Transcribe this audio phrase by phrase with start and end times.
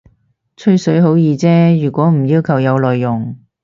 [0.57, 3.37] 吹水好易啫，如果唔要求有內容